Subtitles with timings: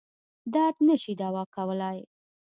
[0.53, 1.99] درد نه شي دوا کولای.